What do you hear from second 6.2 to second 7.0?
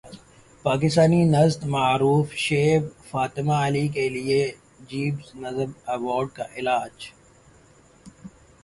کا اعلان